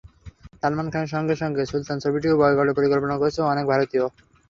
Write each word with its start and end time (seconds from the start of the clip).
সালমান 0.61 0.87
খানের 0.93 1.11
সঙ্গে 1.15 1.35
সঙ্গে 1.41 1.61
সুলতান 1.71 1.97
ছবিটিও 2.03 2.39
বয়কটের 2.41 2.77
পরিকল্পনা 2.77 3.15
করছে 3.21 3.39
অনেক 3.51 3.65
ভারতীয়। 3.71 4.05